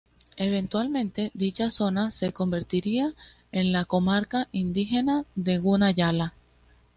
[0.37, 3.13] Eventualmente, dicha zona se convertiría
[3.51, 6.33] en la comarca indígena de Guna Yala.